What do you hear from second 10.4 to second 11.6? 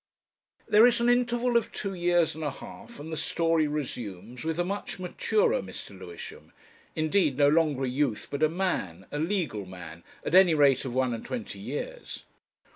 rate, of one and twenty